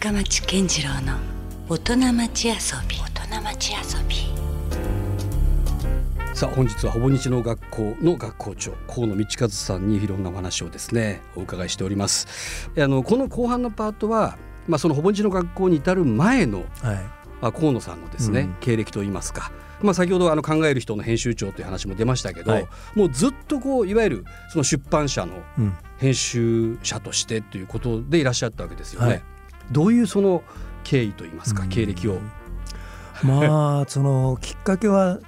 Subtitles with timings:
[0.00, 1.18] 深町健次郎の
[1.68, 2.54] 大人町遊
[2.88, 2.96] び。
[2.96, 4.16] 大人町遊び。
[6.34, 12.70] さあ本日はほぼ日の学校の学校長河野道和さんにいろんなお話をですねお伺いしております。
[12.78, 16.96] あのこの後半のパートはまあそのほぼ日の学校に至る前の、はい。
[17.42, 19.52] まあ、河野さんのですね、うん、経歴といいますか。
[19.82, 25.42] まあ、先ほどあの考える人の編集長という話も出ましたけど、はい、もうずっとこういわゆるその出版社の
[25.98, 29.06] 編集者としてということでいらっしゃったわけですよね。
[29.06, 29.22] はい、
[29.70, 30.42] どういうその
[30.84, 32.18] 経緯といいますか、経歴を？
[33.22, 35.18] まあそのきっかけは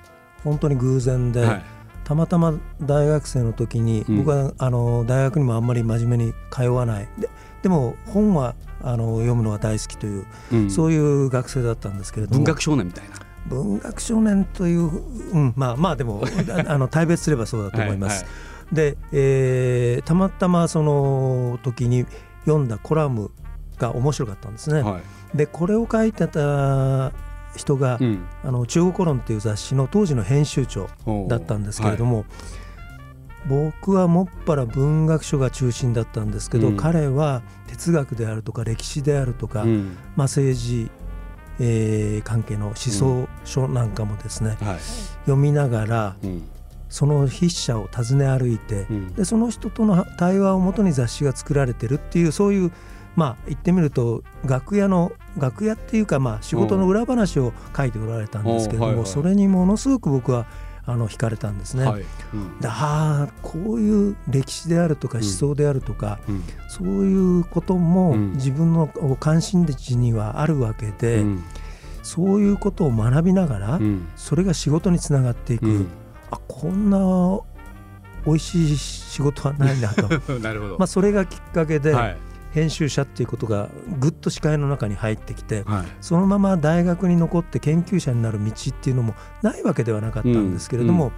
[0.45, 1.65] 本当に偶然で、はい、
[2.05, 7.09] たまたま大学生の時に、僕はあの大学にもあんまり真面目に通わない。
[7.19, 7.29] で
[7.63, 12.39] でも本はあの読むのが大好きという、うん、そういう学生だったんですけれども。
[12.39, 13.17] 文学少年みたいな。
[13.47, 14.91] 文学少年という、
[15.33, 16.25] うん、まあまあでも
[16.67, 18.25] あの大別すればそうだと思います。
[18.25, 22.07] はいはい、で、えー、たまたまその時に
[22.45, 23.31] 読んだコラム
[23.83, 24.83] が面白かったんですね。
[24.83, 25.01] は
[25.35, 27.13] い、でこれを書いてた
[27.57, 30.89] 人が、うん、あの中国コロンっていう雑誌の当時の編集長
[31.29, 32.27] だったんですけれども、はい、
[33.49, 40.91] 僕はもっぱら文学書が中心だったんですけど、うん、彼は哲学であるとか歴史であるとか、うん、まあ、政治
[41.61, 44.67] えー、関係の思想書なんかもですね、うん。
[44.67, 44.79] はい、
[45.27, 46.43] 読みながら、うん、
[46.89, 52.73] その筆者を訪ね歩いて、うん、でその人との対話をもとに雑誌が作られてるっていうそういう
[53.17, 60.47] まあ言ってみると楽屋の楽屋っていうかまあ仕事の裏話を書いておられたんですけれども、それにものすごく僕は
[60.85, 61.85] あの惹かれたんですね。
[61.85, 62.05] はい。
[62.35, 68.89] うん、でああこういう歴史であるとか思想であるとか、うん、そういうことも自分の
[69.21, 71.45] 関心事にはあるわけで、うん、
[72.03, 73.81] そういうことを学びながら、
[74.17, 75.87] それが仕事につながっていく、
[76.31, 77.41] あこんな
[78.27, 80.09] 美味しい仕事はないなと。
[80.41, 82.17] なるほど、まあ、それがきっかけで、はい
[82.53, 91.11] 編集者っていうことがぐっと視界の中に入ってきて、はい、そのまま大学に残って研究者になる道っていうのもないわけではなかったんですけれども、うん。
[91.11, 91.15] うん、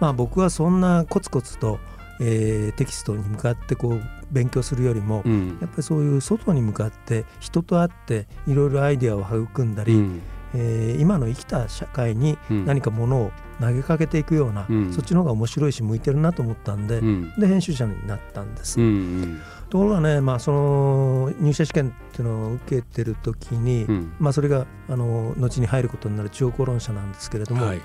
[0.00, 1.78] まあ、僕はそんなコツコツと、
[2.20, 10.22] えー、テキストに向かってこう勉強するよりも、うん、やっぱりそういう外に向かって人と会っていろいろアイデアを育んだり、うん、
[10.54, 17.00] えー、今の生きた社会に何かものを投げかけていくような、うん、そっちの方が面白いし向いてるなと思ったんで,、
[17.38, 18.80] で編集者になったんです。
[18.80, 18.90] うんう
[19.26, 19.40] ん。
[19.68, 27.80] ところがね、まあ、その入社試験っていうのを受けてる時に、うん、まあ、それがあの後に入ることになる中央論者なんですけれども、はい、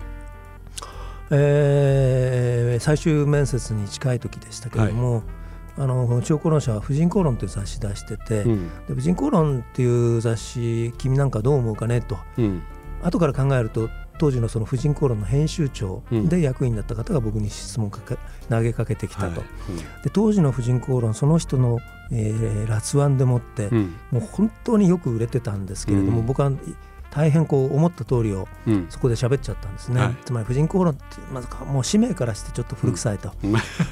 [1.31, 5.23] えー、最終面接に近い時でしたけれども、はい、
[5.77, 12.61] あの中央論者は「婦人公論」という雑誌出してて「うん、で婦人公論」っていう雑誌君なんかどう思うかねと、うん、
[13.01, 13.89] 後から考えると
[14.19, 18.17] 当時のその婦人公論の編集長で役員だった方が僕に質問かけ
[18.49, 19.39] 投げかけてきたと、はい。
[19.69, 21.79] うん、で当時の婦人公論その人の、
[22.11, 26.51] えー、辣腕でもって、うん、もう本当によく売れてたんですけれども、うん、僕は
[27.13, 28.47] 大変こう思った通りを
[28.89, 33.31] そこで喋っちゃったんですね、はい、つまり婦人公論ってまずもう使命からしてちょっと古臭いと、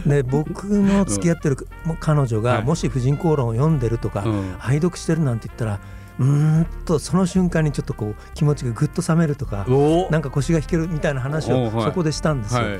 [0.07, 1.57] で僕の付き合ってる
[1.99, 4.23] 彼女がもし婦人公論を読んでるとか、
[4.57, 5.79] 拝読してるなんて言ったら
[6.19, 9.67] うんとその瞬間にちょっとこう気持ちがぐっと冷めるとか
[10.09, 12.63] なんか腰が引けるみたいな話をそこでしたんですよ。
[12.63, 12.79] はい、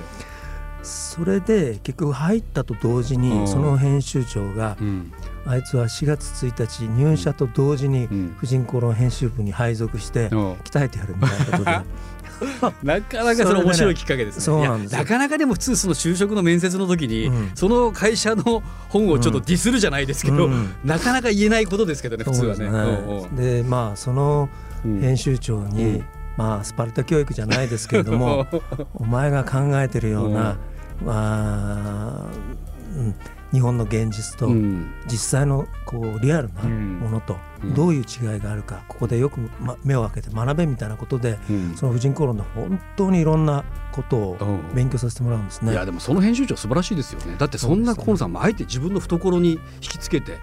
[0.83, 4.77] それで結局入ったと同時にその編集長が、
[5.45, 12.21] あいつは4月1日入社と同時に婦人公論編集部に配属して鍛えてやるみたいなことで。
[12.83, 14.67] なかなかそれ面白いきっかけですね。
[14.67, 23.29] ななかなかでも普通その就職の面接の時に、うん、その会社の本をちょっとディスるじゃないですけど、うん、なかなか言えないことですけどね普通はね。
[23.35, 24.49] で、ね、まあその
[24.83, 26.05] 編集長に、うん、
[26.37, 28.47] まあスパルタ教育じゃないですけれども
[28.95, 30.57] お前が考えてるような、
[31.03, 32.27] まあ、
[32.97, 33.15] うん。
[33.51, 34.47] 日本の現実と
[35.07, 37.37] 実際のこうリアルなものと
[37.75, 39.41] どういう違いがあるかここでよく
[39.83, 41.37] 目を開けて学べみたいなことで
[41.75, 44.37] その婦人公論の本当にいろんなことを
[44.73, 45.73] 勉強させてもらうんですね。
[45.73, 47.35] いやでもその編集長素晴らしいですよね。
[47.37, 50.39] だってそんな河野さんもあえて自分の懐に引きつけて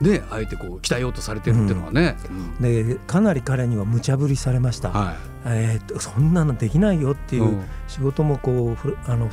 [0.00, 9.30] ね、あえてこう鍛えようとされてるっていうのはね、うん、でかなり彼には無茶ぶりされました、はい、えー、そんなのできないよっていう仕事もこうあの、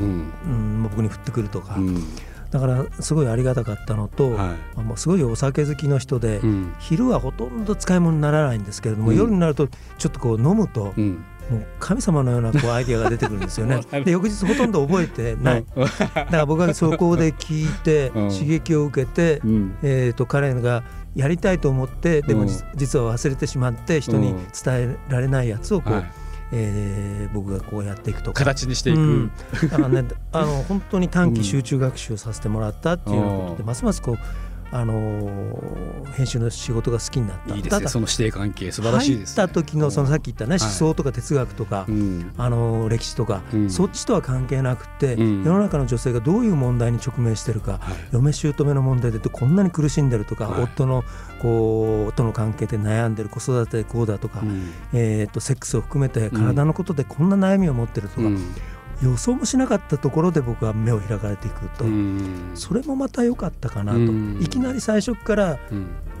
[0.00, 0.32] うん。
[0.44, 2.02] うん、僕に降ってくるとか、うん、
[2.50, 9.68] だからすごいありがたかったのと、はい、もうすごいお酒好きの人で、うん、昼はほとんど使い物にならないんですけれども、うん、夜になると
[9.98, 13.80] ちょっとこう飲むと、うん、もう神様のようなこうアイディアが出てくるんですよね。
[14.04, 15.64] で翌日ほとんど覚えてない。
[15.76, 19.42] だから僕はそこで聞いて刺激を受けて、
[19.82, 20.82] えー、と彼が
[21.14, 22.46] やりたいと思ってでも
[22.76, 24.34] 実は忘れてしまって人に
[24.64, 26.10] 伝えられないやつをこう、はい
[26.52, 28.44] えー、僕がこうやっていくとか。
[28.44, 34.18] 形にしていく、うん、だからねあの本当に短期集中学習させてもらったっていうことで、ますますこう
[34.70, 35.58] あの
[36.14, 37.54] 編集の仕事が好きになった。
[37.54, 41.86] いいですねその師弟関係素晴らしいです、ね、入った時のそのさっき言ったね、思想とか哲学とか、
[42.36, 47.80] あの歴史とか、そっちとは関係なくて、世の中の女性がどういう問題に直面してるか、
[48.12, 51.04] 嫁姑の問題でこんなに苦しんでるとか、夫の
[51.40, 54.42] こうとの関係で悩んでる子育てこうだとか、
[54.92, 58.28] えー、とセックスを含めて体のことでこんな悩みを持ってるとか、
[59.02, 61.84] 予想もしなかったところで僕は目を開かれていくと、
[62.54, 63.98] それもまた良かったかなと、
[64.42, 65.58] いきなり最初から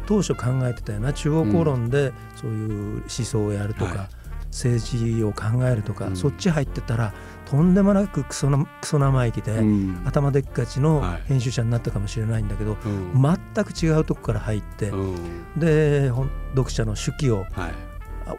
[0.06, 4.08] 当初考えてたような中央公論でそういう思想をやるとか、
[4.46, 7.12] 政治を考えるとか、そっち入ってたら
[7.44, 9.62] とんでもなくクソなクソ生意気で、
[10.04, 14.92] 頭でっかちの編集者になったかもしれないんだけど、全く違うとこから入って、
[15.56, 16.08] で
[16.54, 17.44] 読者の手記を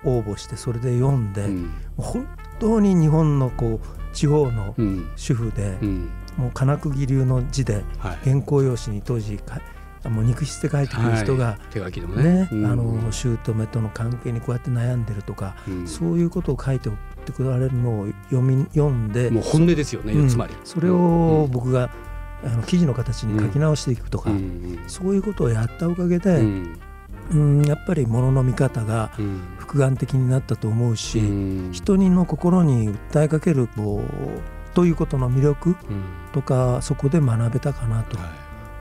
[0.03, 1.50] 応募してそれで読んで、
[1.97, 2.27] 本
[2.59, 4.75] 当に日本のこう地方の
[5.15, 5.77] 主婦で、
[6.38, 7.83] もう金釘流の字で
[8.23, 9.39] 原稿用紙に当時
[10.07, 12.47] もう肉質で書いてくる人が、手書きでもね。
[12.51, 16.95] あの姑との関係にこうやって悩んでるとか、そういうことを書いておっ
[17.25, 20.53] てくれるのを読み読んでもう本音ですよね、つまり。
[20.63, 21.89] それを僕が、
[22.41, 24.31] あの記事の形に書き直していくとか、
[24.88, 26.41] そういうことをやったおかげで、
[27.31, 29.11] うんやっぱりものの見方が
[29.57, 31.19] 複眼的になったと思うし、
[31.71, 35.75] 人の心に訴えかけるこうということの魅力
[36.33, 38.17] とか、そこで学べたかなと。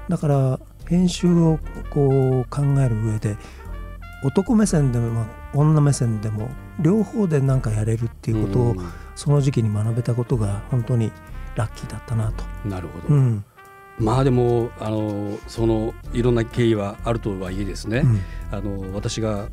[0.09, 1.59] だから編集を
[1.91, 3.37] こう考える上で
[4.25, 6.49] 男目線でも女目線でも
[6.81, 8.77] 両方で何かやれるっていうことを
[9.15, 11.13] その時期に学べたことが本当に
[11.55, 12.45] ラッキーだったなと。
[12.67, 13.45] なるほど、うん、
[13.99, 19.49] まあでもあのそのいろんな経緯はあるとはいえですね、うん、あの私が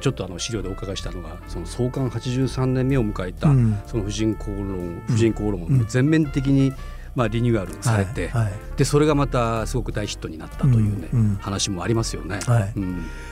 [0.00, 3.48] ちょっとあの資料でお伺いしたのがその創刊83年目を迎えた、
[3.88, 6.72] その婦人公論婦人公論を全面的に、
[7.16, 12.38] まあ、リニューアルされて、はいはい、でそれがまたすごく大ヒットになったというね、うん、話もありますよね。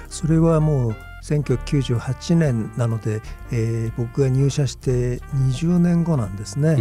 [0.09, 6.77] それはもう1998年なので、えー、僕が入社して20年後なんですね。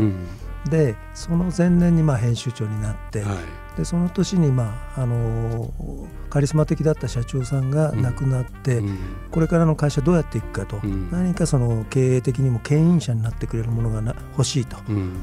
[0.68, 8.98] うん、でその前年にまあ編集長になって、はい、でその年に、まああのー、カリスマ的だった社長さんが亡くなって、うん、
[9.32, 14.78] これからの会社どうやっていくかと、うん、何かその経営的にも牽引者になってくれるものが欲しいと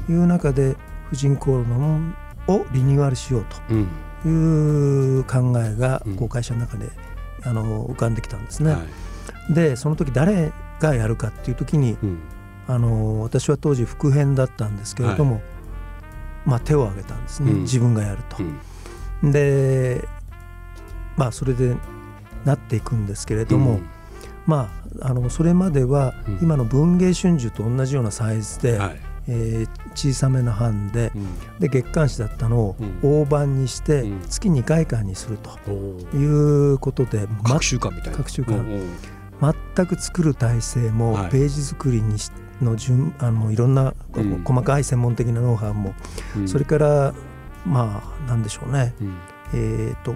[0.09, 0.75] いう中で、
[1.09, 2.15] 婦人公論
[2.47, 3.45] をリニューアルしよう
[4.23, 6.89] という考えがこう会社の中で、
[7.43, 8.71] あの浮かんできたんですね。
[8.71, 8.79] は
[9.49, 12.19] い、でその時誰がやるかっていう時に、うん、
[12.67, 15.43] あの私は当時副編だったんですけれども、はい、
[16.45, 18.37] まあ、手を挙げたんですね、うん、自分がやると。
[19.23, 20.07] うん、で
[21.15, 21.75] まあそれで
[22.43, 23.79] なっていくんですけれども、
[24.45, 24.69] ま
[25.01, 29.01] ああのそれまでは今の文藝春秋と同じようなサイズで、はい。
[29.27, 35.71] えー、小さめの版でうん、で月刊誌だったのを大判にして月2回間にすると
[36.15, 38.17] いうことで、各週間みたいな。
[38.19, 38.63] 各週間。
[39.75, 42.31] 全く作る体制もページ作りにし
[42.61, 43.93] の順あのいろんな
[44.43, 45.93] 細かい専門的なノウハウも、
[46.37, 47.13] うん、それから
[47.65, 49.17] まあなんでしょうね、うん、
[49.53, 50.13] えっ、と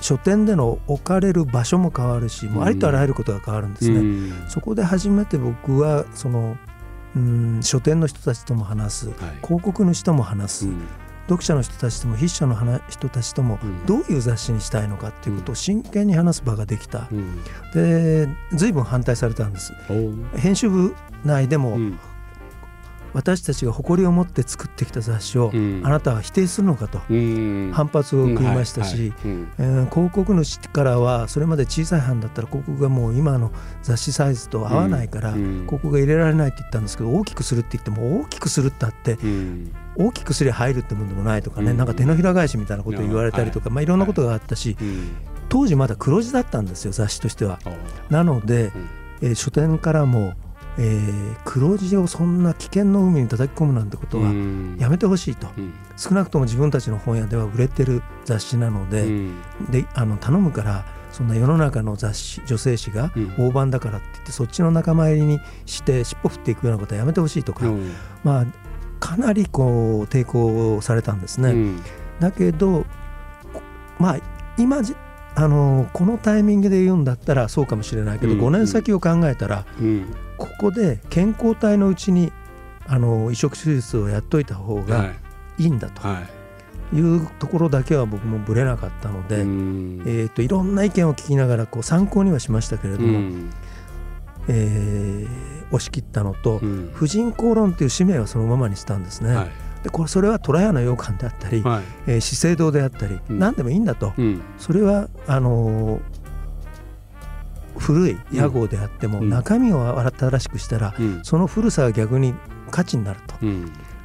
[0.00, 3.98] 書店での置かれる場所も変わるし、もうありとあらゆることが変わるんですね。
[3.98, 6.56] うん、そこで初めて僕はその
[7.14, 10.80] うん書店の人たちとも話す、はい、広告の人も話す、うん、
[11.24, 17.42] 読者の人たちとも筆者の人たちともどういう雑誌にしたいのかっていうことを真剣に話す場ができた、うん、
[17.74, 19.72] で随分反対されたんです。
[20.36, 21.78] 編集部内でも
[23.12, 25.50] 私たちが誇りを持って作ってきた雑誌を、
[25.82, 26.98] あなたは否定するのかと
[27.72, 29.12] 反発を送りましたし、
[29.58, 33.50] え広告主からはそれまで小さい版だったら広告がもう今の
[33.82, 39.18] 雑誌サイズと合わないから、広告が入れられないって言ったんですけど大きくするって言っても大きくするってあって、
[39.96, 44.76] 大きくすりゃ入るってものでもないとかね、なんか手のひら返しみたいなことを言われたりとか、まあ、いろんなことがあったし、
[45.48, 47.58] 当時まだ黒字だったんですよ雑誌としては。
[48.08, 48.72] なので、
[49.20, 50.34] え書店からも
[50.82, 54.32] えー、黒字をそんな危険の海に叩き込むなんてことは
[54.78, 67.92] やめてほしいと、うん、少なくとも自分たちの本屋では売れてる雑誌なのでうん、であの頼むからそんな世の中の雑誌女性誌が大判だからって言って、そっちの仲間入りにして尻尾振っていくようなことはやめてほしいとか、うん、
[68.24, 68.46] まあ
[69.00, 71.74] かなりこう抵抗されたんですね。
[72.20, 72.86] だけど
[73.98, 74.18] まあ
[74.56, 74.82] 今
[75.34, 82.32] あのこのタイミングで言うんだったらそうかもしれないけど、うん、5年先を考えたら、うん、ここで健康体のうちに
[82.86, 85.12] あの移植手術をやっといた方が
[85.58, 85.64] い。
[85.66, 86.06] いんだと。
[86.06, 86.96] はい。
[86.96, 93.50] いうところだけは僕もぶれなかったので、えーと、いろんな意見を聞きながらこう参考にはしましたけれども、うん、
[94.48, 99.32] えー、押し切ったのと、うん、婦人公論という使命はそのままにしたんですね。
[99.32, 99.50] はい、
[99.82, 106.00] でこれそれは虎屋の洋館であったり、はい、えー、資生堂であったり、うん、何でもいいんだと、うん、それはあのー、
[107.78, 112.34] 古い屋号であっても、中身を新しくしたら、その古さが逆に
[112.70, 113.36] 価値になると。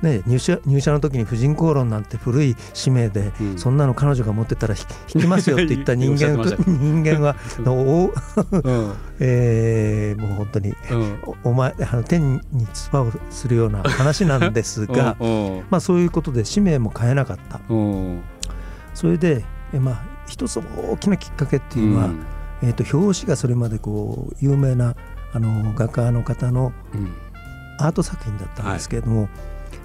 [0.05, 4.75] ね、入社入社の時に婦人公論なんて古い使命で、うん、そんなの彼女が持ってたら
[5.13, 15.17] 引きますよって 言った人間人間はの、うん、 えー、もう本当に、うん、お前あの天に唾をするような話なんですが
[15.71, 17.59] まあ、そういうことで使命も変えなかった。
[18.93, 19.43] それで、
[19.73, 22.09] えまあ、一つ大きなきっかけっていうのは、
[22.61, 24.95] えーと、と表紙がそれまでこう有名な
[25.33, 26.71] あの画家の方の
[27.79, 29.29] アート作品だったんですけれども、はい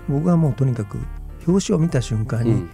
[0.09, 0.99] 僕はもうとにかく
[1.47, 2.69] 表紙を見た瞬間に、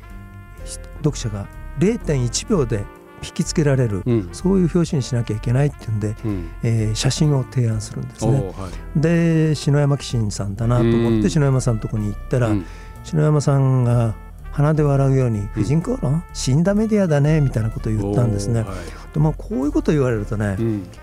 [0.99, 1.47] 読者が
[1.79, 2.85] 0.1秒で
[3.23, 8.33] 引きつけられる、うん、そういう表紙にしなきゃいけないっていうんで、うん、えー、写真を提案するんですね。
[8.33, 12.67] はい、で篠山紀信さんだなと思って篠山さんのとこに行ったら、うん、
[13.05, 14.15] 篠山さんが
[14.57, 18.61] 鼻で笑うように「婦人公論死んだメディアだね」みたいなことを言ったんですね。
[18.61, 18.69] はい、
[19.13, 20.57] でまあ、こういうこと言われるとね、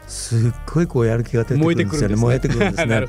[0.08, 2.16] すっごいこうやる気が出てくるんですよね。
[2.16, 3.08] 燃えてくるんですね。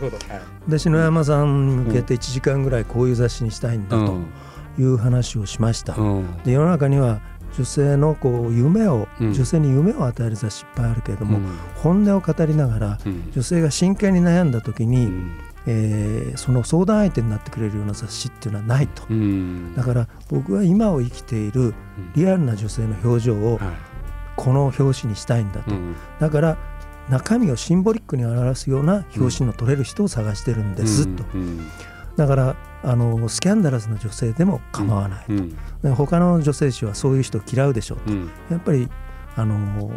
[0.69, 4.19] で 篠山さんに向けて1時間ぐらいこういう雑誌にしたいんだと
[4.79, 5.97] いう話をしました。
[6.45, 7.21] で世の中には
[7.57, 11.39] 女性のこう夢を、女性に夢を与える雑誌いっぱいあるけれども、
[11.77, 12.99] 本音を語りながら、
[13.33, 15.09] 女性が真剣に悩んだ時に、
[15.67, 21.75] えー、その相談相手になってくれるような雑誌っていうのはないと、うん、だから僕は今を生きている
[22.15, 23.59] リアルな女性の表情を
[24.37, 25.71] この表紙にしたいんだと、
[26.21, 26.59] だから
[27.09, 31.25] 中身をシンボリックに表すような表紙の取れる人を探してるんですと、
[32.17, 35.33] だからあのスキャンダラスな女性でも構わないと、
[35.85, 38.13] うん、他の女性誌はそういう人を嫌うでしょうと、
[38.51, 38.89] やっぱり
[39.37, 39.91] あの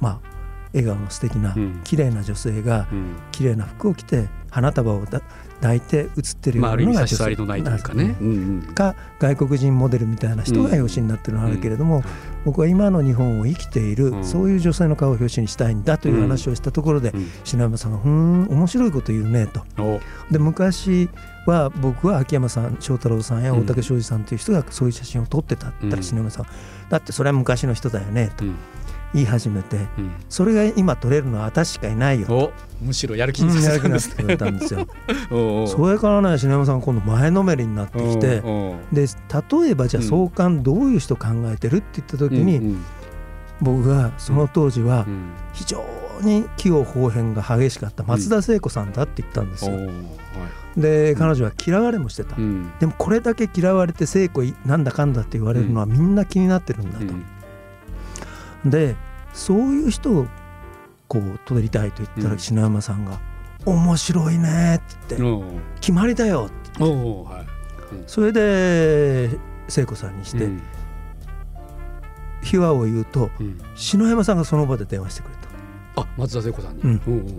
[0.00, 0.33] まあ
[0.74, 1.54] 笑顔の素敵な
[1.84, 2.88] 綺麗な女性が
[3.30, 7.36] 綺麗な服を着て花束を抱いて写ってるようなのが女性。
[7.36, 8.16] のないというかね、
[8.74, 12.02] か外国人モデルみたいな人が表紙になってるのがあるけれども、
[12.44, 17.12] 僕は今の日本を生きている、そういう女性の顔を表紙にしたいんだという話をしたところで、
[17.44, 20.00] 篠山さんが「うん面白いこと言うね」と。
[20.30, 21.08] で昔
[21.46, 26.46] は僕は秋山さん翔太郎さんや大竹庄司さんという人がそういう写真を撮ってたって言ったら篠山さん
[26.88, 28.44] だってそれは昔の人だよねと。
[29.14, 32.52] 言い始めて、うん、それが今取れるのは私しかいないよ
[32.82, 34.86] むしろやる気にさせたんです、ね、たんですよ。
[35.66, 38.42] それからね篠山さん今度前のめりになってきて
[38.92, 39.06] で
[39.62, 42.84] 例えばじゃあ創刊どういう人考えてるって言った時に、うんうん、
[43.60, 45.06] 僕がその当時は
[45.52, 45.82] 非常
[46.22, 49.78] に器用方変が激しかった松田聖子さんだって言ったんですよ。
[50.76, 57.14] で彼女は嫌われもしてた、うん、でもこれだけ嫌われて聖子なんだかんだって言われるのはみんな気になってるんだと、
[58.64, 58.96] で
[59.32, 60.26] そういう人を
[61.08, 63.20] こう取りたいと言ったら篠山さんが
[63.66, 65.16] 「面白いね」って
[65.80, 66.84] 「決まりだよ」って
[68.06, 70.48] それで聖子さんにして
[72.42, 73.30] 秘話を言うと
[73.74, 75.44] 篠山さんがその場で電話してくれた。
[75.96, 77.38] あ松田聖子さんに、うん、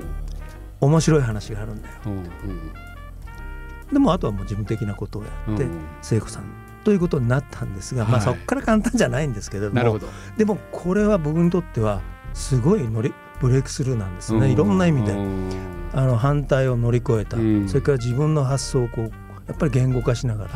[0.79, 1.95] 面白い話があるんだよ。
[3.91, 5.67] でもあとはもう事務的なことをやって
[6.01, 6.43] 聖子さん
[6.85, 9.99] ということになったんですが、はい、まあ、そこから簡単じゃないんですけれども
[10.37, 12.01] でもこれは僕にとっては
[12.33, 14.51] すごい乗りブレイクスルーなんですね。
[14.51, 15.13] いろんな意味で。
[15.93, 17.37] あの反対を乗り越えた、
[17.69, 19.11] それから自分の発想をこう
[19.47, 20.51] やっぱり言語化しながら、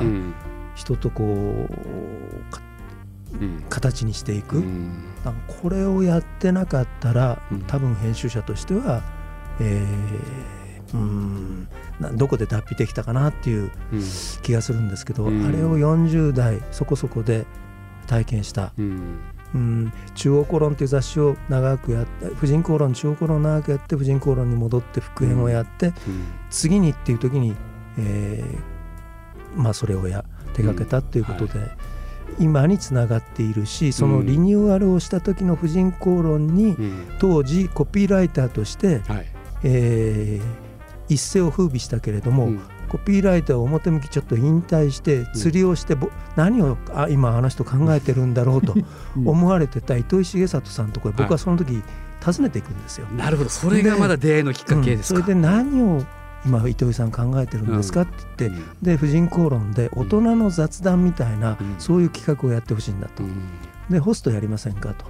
[0.75, 1.69] 人とこう
[3.69, 4.61] 形にしていく、
[5.61, 9.01] これをやってなかったら多分編集者としては、
[9.61, 10.58] えー
[10.93, 11.67] うん。
[12.15, 13.71] どこで脱皮できたかなっていう
[14.41, 17.45] 気がするんですけど、うん、あれを40代そこそこで
[18.07, 19.19] 体験した、うん、
[19.53, 25.93] うん、中央公論っていう雑誌を長くやって婦人公論中央公論を長くやって婦人公論に戻って復縁をやって、うん、
[26.49, 27.55] 次にっていう時に、
[27.97, 31.59] えー、まあ、それをや手がけたっていうことで。
[31.59, 31.69] はい。
[32.37, 36.77] 今につながっているしそのリニューアルをした時の婦人公論に、
[37.17, 39.25] 当時コピーライターとして、はい、
[39.63, 40.68] えー
[41.09, 48.75] 一世を風靡したけれども、うん、コピーライターを表向きちょっと引退して釣りをして、うん、何をあ今あの人考えてるんだろうと
[49.25, 51.83] 思われてた糸井重里さんところ僕はその時
[52.23, 53.07] 訪ねていくんですよ。
[53.07, 53.49] なるほど。
[53.49, 56.03] それがまだ出会いのきっかけですそれで何を
[56.45, 63.23] 今糸井さん考えてるんですかって言って、で婦人公論で大人の雑談みたいな、そういう企画をやってほしいんだと。
[63.89, 65.05] でホストやりませんかと。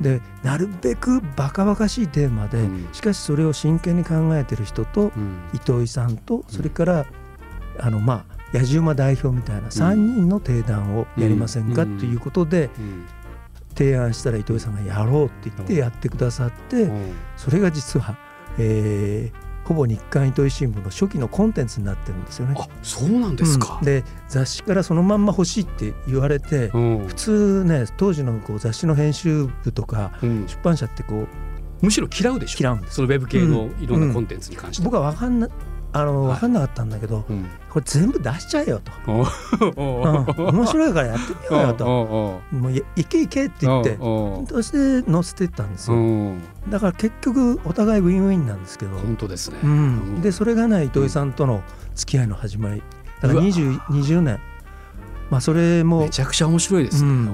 [0.00, 7.06] でなるべくバカバカしいテーマで、うん、しかしそれを真剣に考えてる人と、うん、糸井さんとそれから、
[7.78, 12.70] あのまあ野じ馬代表みたいな3人の定談をやりませんかということで、
[13.76, 16.88] 提案したら糸井さんがやろうって言ってやってくださって、
[17.36, 18.16] それが実は、
[18.58, 22.54] えー、ほぼ日刊糸井新聞の初期のコンテンツになってるんですよね。
[22.58, 31.28] あそうなんですか、うん、で雑誌からそのまんま欲しいって言われて、うん、普通ね当時のこう雑誌の編集部とか、出版社ってこう
[31.80, 32.58] むしろ嫌うでしょ。
[32.60, 35.48] 嫌うんですそのウェブ系のいろんなコンテンツに関して、僕は分かんな
[35.96, 37.24] あの分かんなかったんだけど、
[37.70, 46.34] これ全部出しちゃえよと、面白いからやってみようよともういけいけって言ってそして載せてったんですよ。
[46.68, 48.96] だから結局お互いウィンウィンなんですけど。
[48.98, 51.62] 本当ですね、うん、でそれがね糸井さんとの
[51.94, 52.82] 付き合いの始まり。
[53.20, 54.40] だから 20, 20年。
[55.30, 57.30] まあそれもめちゃくちゃ面白いですね、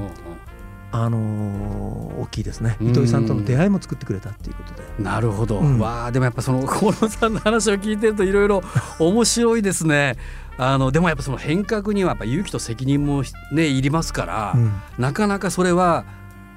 [0.93, 8.63] あのー、大きいですね糸井さんとの出会いも作ってくれたっていうことでなるほど、うん、わあでもやっぱその河野さんの話を聞いてるといろいろ
[8.99, 10.17] 面白いですね
[10.59, 16.05] あのでもやっぱその変革にはやっぱ勇気と責任もねいりますから、うん、なかなかそれは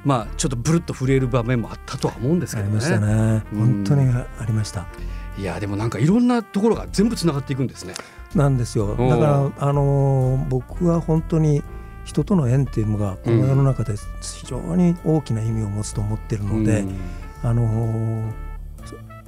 [0.03, 2.73] まあちょっとブルッと震える場面もあったとは思うんですけどね。
[2.75, 3.43] ありましたね。
[3.55, 4.85] 本当にありました。
[5.37, 7.93] いやでもなんかいろんなところが全部つながっていくんですね。
[8.35, 8.95] なんですよ。
[8.95, 11.63] だからあのー、僕は本当に
[12.05, 16.99] 人との縁っていうのがこの世の中で非常に大きな意味を持つと思ってるので、うん、
[17.43, 18.33] あのー、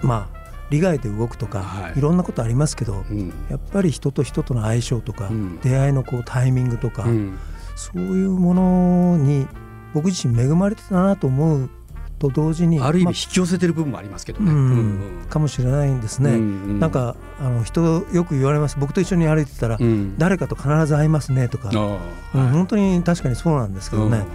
[0.01, 7.05] まあ利害で動くとか、はい、いろんなことありますけど、うん、やっぱり人と人との相性とか、うん、出会いのこうタイミングとか、
[7.75, 9.47] そういうものに
[9.93, 11.69] 僕自身恵まれてたなと思う
[12.19, 18.77] と同時にある意味引き寄せてる部分もありますけどね、うんうん、かもしれないんですね、うんうん、なんかあの人よく言われます。
[18.79, 21.69] 僕と一緒に歩いてたら、うん、誰かと必ず会いますねとか、
[22.33, 24.25] うん、本当に確かにそうなんですけどね、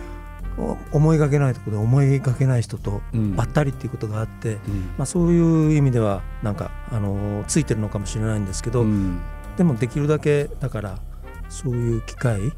[0.92, 3.00] 思いがけないところで思いがけない人と
[3.36, 4.58] ばったりっていうことがあって、
[4.98, 8.84] まあ、そういう意味ではなんかあのついてるのかもしれないんですけど、
[9.56, 10.98] でもできるだけだから
[11.48, 12.52] そういう機会、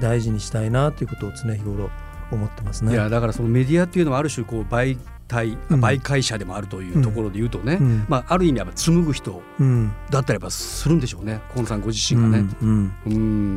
[0.00, 1.90] 大事にしたいなということを常日頃
[2.30, 2.92] 思ってますね。
[2.92, 9.42] いやだからそのメディアっていうのはある種こう媒体、媒介者でもあるというところで言うとね、うん、まあ、ある意味やっぱ紡ぐ人
[10.10, 12.48] だったらするんでしょうね河野さんご自身がね。
[12.62, 13.56] うん、うん。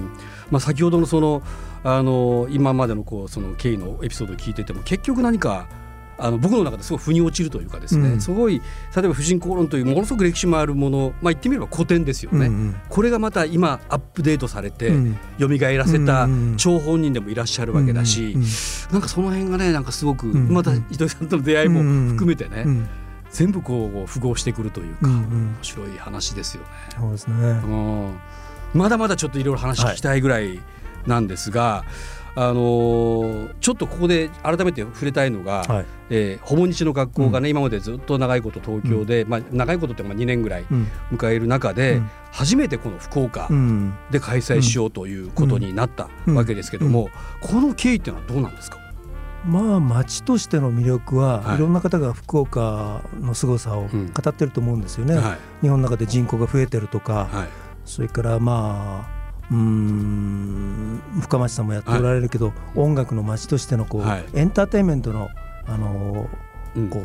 [0.52, 1.42] まあ、先ほどのその
[1.84, 5.68] あの今までのこうその経緯のエピソードを聞いてても結局何か
[6.22, 8.62] あの僕の中ですごい腑に落ちるというかですね、うん、すごい
[8.96, 18.48] 例えば「婦人公論」というものすごく歴史もあるもの、まあ、言ってみれば古典ですよね、うんうん、これがまた今アップデートされて、うん、蘇らせた張本人でもいらっしゃるわけだし、うんうん、
[18.92, 21.82] なんかその辺がねなんかすごく、また糸井さんとの出会いも
[22.12, 22.66] 含めてね、
[23.32, 26.68] 全部こう符合してくるというか、面白い話ですよね。
[27.00, 27.62] そうですね、
[28.74, 30.60] まだまだちょっといろいろ話聞きたいぐらい
[31.08, 31.86] なんですが、は
[32.18, 40.66] いあのー、ちょっとここで改めて触れたいのが、はい、えー、ほぼ日の学校がね、うん、今までずっと長いこと東京で、うん、まあ、長いことってまあ2年ぐらい
[41.12, 43.50] 迎える中で、うん、初めてこの福岡
[44.12, 47.10] で開催しようということになったわけですけども、
[47.42, 48.78] この経緯っていうのはどうなんですか？
[49.46, 57.48] まあ町としての魅力は、はい、いろんな方が福岡の凄さを語ってると思うんですよね、はい、日本の中で人口が増えてるとか、はい、
[57.84, 60.31] それからまあうん
[61.20, 65.30] 深町さんもやっておられるけど、はい、音楽の街としてのこう、はい、エンターテインメントの、
[65.66, 67.04] あのー、こう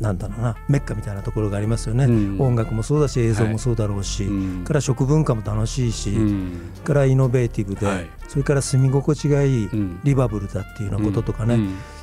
[0.00, 11.58] なんだろうなメッカみたいなところがありますよね、うん、音楽もそうだし映像もそうだろうし、はい、から食文化も楽しいし、うん、からイノベーティブで、はい、それから住み心地がいい、うん、リバブルだっていうようなこととかね、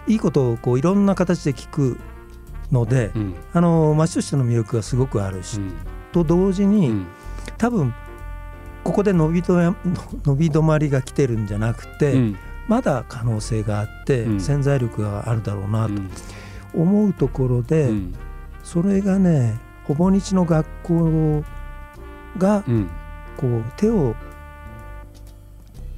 [0.08, 2.00] いいことをこういろんな形で聞く
[2.72, 3.12] ので、
[3.54, 5.60] あの街としての魅力がすごくあるし、
[6.12, 7.06] と同時に、
[7.58, 7.94] 多分
[8.84, 15.94] ここで伸び伸び止まりが来てるんじゃなくて、うん、まだ可能性があって、うん、潜在力があるだろうなと
[16.74, 18.14] 思うところで、うん、
[18.64, 21.44] それがねほぼ日の学校
[22.38, 22.64] が
[23.38, 24.16] こう手を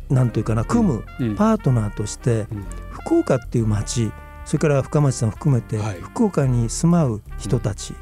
[0.09, 1.03] なんというかな組む
[1.35, 2.47] パートナーとして
[2.91, 4.11] 福岡っていう町
[4.45, 7.93] それから深町さん含めて福岡に住まう人たち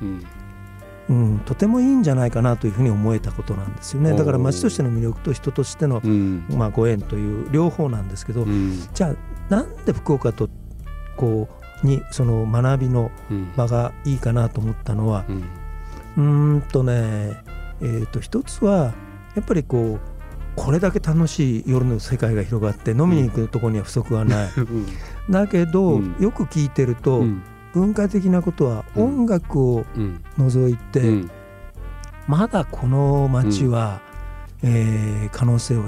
[1.09, 4.13] うん、とてもいいんじゃないかなというふうに思えたことなんですよね。
[4.13, 9.15] だから町としての魅力と人としての、うん、まあ、ご縁という両方なんですけど、うん、じゃあ
[9.49, 10.49] なんで福岡と
[11.17, 11.49] こ
[11.83, 13.11] うにその学びの
[13.57, 15.25] 場がいいかなと思ったのは
[16.17, 16.63] うん。
[16.71, 16.93] とね、
[17.81, 18.93] えー、と一つは
[19.35, 20.13] やっぱりこう
[20.55, 24.49] これだけ楽しい夜の世界が広がって飲みに行くところには不足はない。
[25.29, 27.23] だけど、よく聞いてると、
[27.73, 29.85] 文化的なことは音楽を
[30.37, 31.23] 除いて、
[32.27, 34.01] まだこの街は、
[34.63, 35.83] えー、可能性を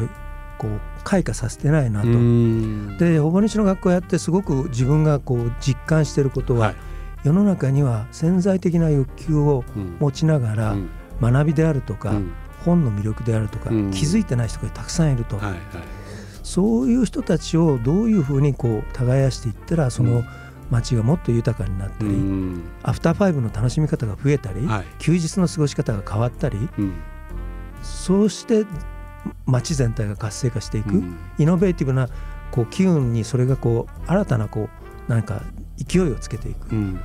[0.57, 2.07] こう開花させてないなと。
[2.97, 6.75] でほぼ日の学校やってすごく自分がこう実感していることは、はい、
[7.23, 9.63] 世の中には潜在的な欲求を
[9.99, 10.75] 持ちながら、
[11.21, 12.13] 学びであるとか、
[12.65, 15.59] 本の魅力であるとか、気づいてない人がたくさんいると、はいはい、
[16.43, 20.23] そういう人たちをどういうふうにこう耕していったらその、
[20.71, 22.15] 街がもっと豊かになったり、
[22.83, 26.93] アフターファイブの楽しみ方が増えたり、はい、休日の過ごし方が変わったり、うん、
[27.81, 28.65] そうして
[29.45, 32.09] 街全体が活性化していく、うん、イノベーティブな
[32.51, 34.69] こう機運にそれがこう新たなこ
[35.07, 35.43] うなんか
[35.77, 36.99] 勢いをつけていく、うん、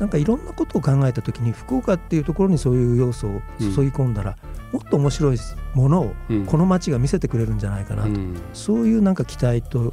[0.00, 4.36] なんかいろんなことを考えた時に福岡っていうところにそういう要素を注ぎ込んだら、
[4.72, 5.38] もっと面白い
[5.74, 6.14] ものを
[6.46, 9.92] この街が見せてくれるんじゃないかなと、うん、そういうなんか期待と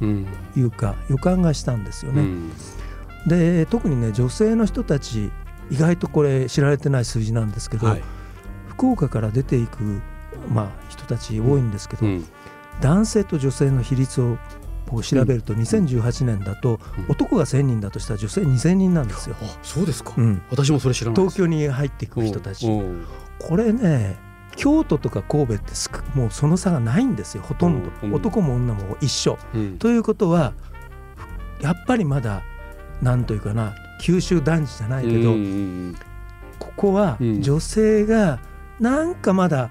[0.56, 2.24] いうか予感がしたんですよね。
[3.26, 5.30] で特にね女性の人たち
[5.70, 8.02] 意外とこれ知られてない数字なんですけど、はい、
[8.68, 10.02] 福岡から出ていく、
[10.48, 12.06] まあ、人たち多いんですけど、
[12.80, 14.38] 男性と女性の比率を
[14.88, 19.36] こう調べると2018年だと男が1000人だとしたら女性2000人なんですよ。
[19.40, 22.66] あそうですか、うん、私もそれ知らない東京に入っていく人たち。
[23.38, 24.16] これね
[24.54, 25.72] 京都とか神戸って
[26.14, 29.38] もうその差がないんですよほとんど、男も女も一緒。
[29.54, 30.52] うん、ということは
[31.62, 32.42] やっぱりまだ
[33.02, 35.34] なんというかな九州男児じゃないけど、
[36.58, 38.40] ここは女性が
[38.80, 39.70] なんかまだ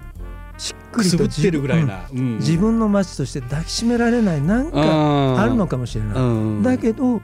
[0.57, 6.63] しっくりと自分,、自分の町として抱きしめられないなんかあるのかもしれない。
[6.63, 7.21] だけど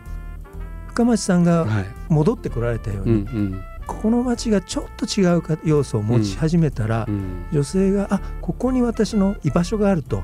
[0.88, 1.68] 深町さんが
[2.10, 10.24] 戻ってこられたように、この町がちょっと違うか要素を持ち始めたら、うん、女性があここに私の居場所があると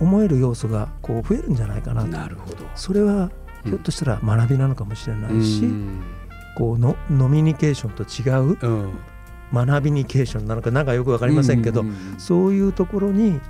[0.00, 2.08] 思える要素がこう増えるんじゃないかなと。
[2.08, 2.56] なるほど。
[2.74, 3.30] それは
[3.64, 6.02] ひょっとしたら学びなのかもしれないし、うん、
[6.56, 8.98] こうのノミニケーションと違う、うん。
[9.50, 11.82] 学びニケーションなのかなんかよく分かりませんけど、
[12.18, 13.40] そういうところに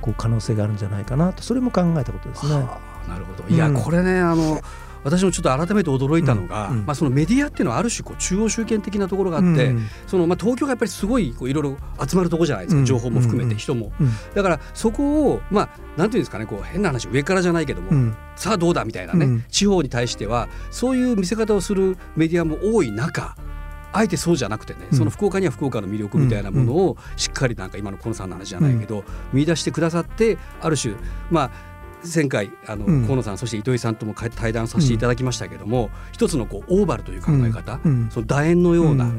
[0.00, 2.54] こう可能性があるんじゃないかなとそれも考えたことですね。
[2.54, 3.48] はあ、なるほど。
[3.48, 4.60] いや、これねあの
[5.04, 6.78] 私もちょっと改めて驚いたのが、うん。
[6.78, 13.92] うん、まあ、そのメディアっていうのはある種こう中央集権的なところがあって、うん、そのまあ、東京がやっぱりすごいこういろいろ集まるところじゃないですか、情報も含めて人も、
[14.34, 23.36] だからそこをまあなんていうんですかねこう変な話上からじゃないけども、さあどうだみたいなね、地方に対してはそういう見せ方をするメディアも多い中
[23.92, 30.94] あえてそうじゃなくてね、その福岡には福岡の魅力みたいなものをしっかりなんか今のコンさんの話じゃないけど、見出してくださってある種
[31.30, 31.73] まあ
[32.12, 39.10] 前回あの、河野さんそして糸井さんとも対談させていただきましたけども、一つのこうオーバルという考え方、その楕円のような、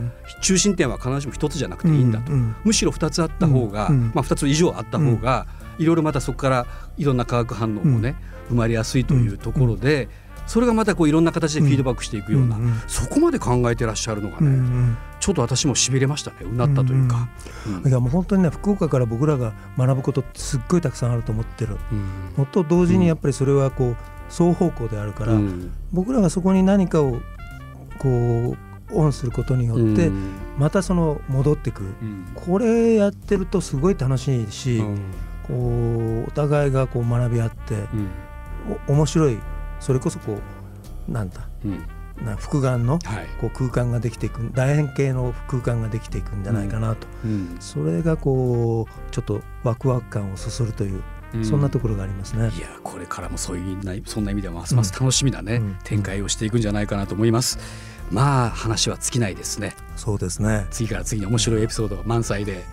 [0.41, 2.31] 中心点は必ずしも一つじゃなくていいんだと、
[2.63, 6.67] むしろ二つあった方が、まあ、二つ以上あった方が、いろいろまたそこから
[6.97, 8.15] いろんな化学反応もね、
[8.49, 10.07] 生まれやすいというところで。
[10.45, 16.37] それがまたこういろんな形でフィードバックしていくような、そこまで考えてらっしゃるのがね、ちょっと私もしびれましたね。
[16.43, 17.29] うなったというか、
[17.85, 21.77] いやもう本当にね福岡から僕らが学ぶことってすっごいたくさんあると思ってる、
[22.37, 23.95] もっと同時にやっぱりそれはこう
[24.29, 25.33] 双方向であるから、
[25.91, 27.19] 僕らがそこに何かを
[27.97, 28.57] こう
[28.93, 30.11] オンすることによって
[30.59, 31.81] またその戻ってく。
[31.81, 31.89] る、
[32.35, 34.83] これやってるとすごい楽しいし、
[35.47, 37.87] こうお互いがこう学び合って、
[38.87, 39.39] 面白い
[39.79, 40.37] それこそこ
[41.07, 41.47] うなんだ、
[42.23, 42.99] な複眼の
[43.41, 51.01] こう空間ができていく楕円形の空間ができていくんじゃないかなと、うん、それがこうちょっとワクワク感をそそるという。
[51.43, 52.49] そんなところがありますね。
[52.57, 57.59] いやこれからもそういうそんな意味ではますます楽しみなね、うん、展開をしていくんじゃないかなと思います。
[58.09, 59.75] まあ話は尽きないですね。
[59.97, 60.65] そうですね。
[60.71, 62.63] 次から次に面白いエピソード満載で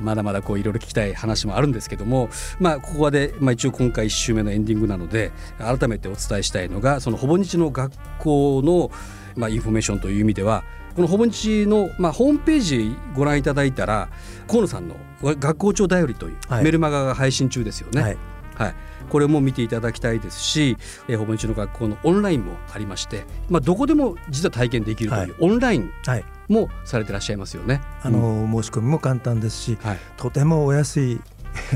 [0.00, 8.90] まだまだこういろいろ聞きたい話もあるんですけども、まあ、ここで、まあ、一応今回1週目のエンディングなので改めてお伝えしたいのがそのほぼ日の学校の、
[9.36, 14.08] まあ、インフォメーションという意味ではこのほぼ日の、まあ、ホームページご覧いただいたら
[14.48, 18.02] 河野さんの「学校長だより」というメルマガが配信中ですよね。
[18.02, 18.16] はい、
[18.54, 18.74] はい。
[19.08, 20.76] これも見ていただきたいですし、
[21.08, 25.90] えー、ほぼ日の学校のオンラインもありまして、まあ、どこでも実は体験できるという、オンライン
[26.48, 27.80] もされてらっしゃいますよね。
[28.02, 31.20] あの、申し込みも簡単ですし、はい、とてもお安い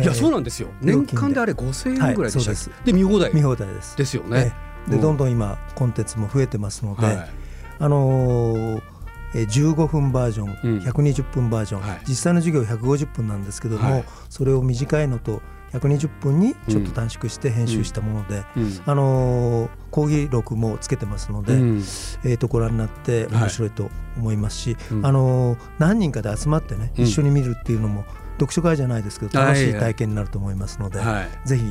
[0.01, 0.69] いやそうなんですよ。
[0.81, 3.35] 年間であれ5000円ぐらいでした、はい、で見放題。
[3.35, 3.97] 見放題です。
[3.97, 4.55] ですよね、
[4.89, 7.31] でどんどん今コンテンツも増えてますので、はい、
[7.79, 8.83] あのー
[9.33, 15.41] 15分バージョン、120分バージョン、はい、実際の授業150分なんですけども、はい、それを短いのと
[15.73, 18.63] 120分にちょっと短縮して編集したもので、うん。
[18.65, 28.05] うん、あのー、講義録もつけてますので、うん、えー、とご覧になって面白いと思いますし、はい、あのー、何人かで集まってね一緒に見るっていうのも
[28.35, 31.65] 読書会じゃないですけど楽しい体験になると思いますので、はい、ぜひ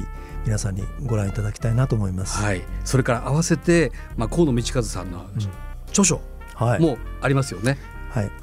[0.46, 2.42] 皆さんにご覧いただきたいなと思います。
[2.42, 5.26] はい、それから合わせて、まあ、河野道和さんの
[5.90, 6.22] 著書
[6.80, 7.72] もありますよね。
[7.72, 7.80] はい、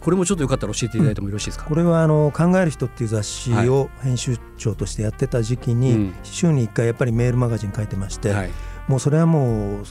[0.01, 8.51] これもちょっとよかったら教えていただいてもよろしいですか、うん、これはあの考える人っていう雑誌を編集長としてやってた時期に、はい、週に1回やっぱりメールマガジン書いてまして、はい、
[8.89, 9.85] もうそれはもう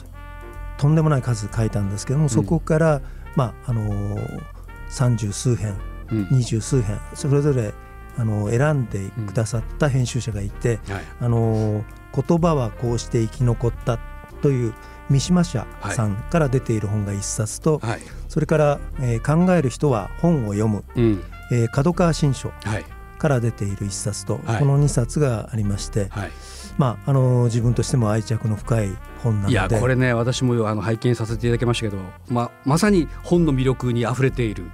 [0.78, 3.02] とんでもない数書いたんですけどもそこから、
[3.36, 4.16] まああの
[4.88, 5.76] 三十数編
[6.30, 7.74] 二十、数編それぞれ
[8.16, 10.80] あの選んでくださった編集者がいて、
[11.20, 13.98] あの言葉はこうして生き残った
[14.42, 14.74] という
[15.10, 21.22] 三島社さんから出ている本が1冊と、はい、それから、えー、考える人は本を読む、うん。
[21.50, 22.52] えー、角川新書
[23.18, 26.30] から出ている1冊と、はい、この2冊がありまして、はい、
[26.76, 34.64] まああのー、自分としても愛着の深い本なのでいやこれね私もあの拝見させていただきましたけど、まあ、まさに本の魅力にあふれている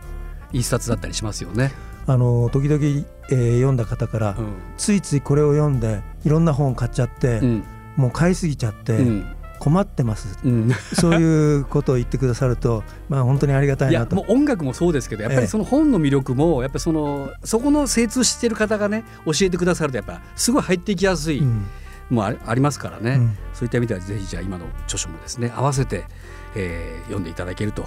[0.52, 1.72] 一冊だったりしますよね。
[2.06, 2.84] あの時々、
[3.30, 7.64] えー、読んだ方から、うん、ついついこれを読んでいろんな本買っちゃって、うん、
[7.96, 10.38] もう買いすぎちゃって、うん、困ってます、
[10.94, 14.16] そういうことを言ってくださると、まあ、本当にありがたいなと。
[14.16, 21.42] もう音楽もそうですけどやっぱりその本の魅力もやっぱりそのそこの精通している方がね教えてくださるとやっぱすごい入っていきやすい、
[22.10, 23.20] もありますからね、
[23.52, 26.04] そういった意味ではぜひじゃあ今の著書もですね合わせて、
[26.54, 27.86] えー、読んでいただけると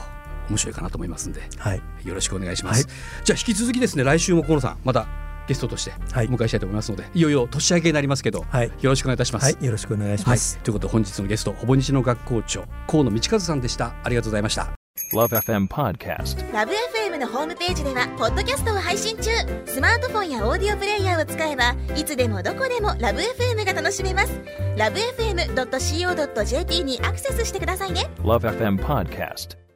[0.49, 5.07] 面白いかなと思いますんで、はい、よろしくお願いします、はい、じゃあ引き続きですね来週も河野さんまた
[5.47, 13.93] ゲストとしてお迎えしたいと思いますので、はい、いよいよ年明けになりますけど、はい、よろしくお願いいたします、はい、よろしくお願いします、ということで本日のゲストほぼ日の学校長河野道和さんでした。
[14.03, 14.73] ありがとうございました。
[15.13, 19.29] LoveFM Podcast LoveFM のホームページではポッドキャストを配信中。
[19.65, 24.33] スマートフォンやオーディオプレイヤーを使えばいつでもどこでも LoveFM が楽しめます。
[24.75, 28.09] LoveFM.co.jp にアクセスしてくださいね。
[28.17, 29.66] LoveFM Podcast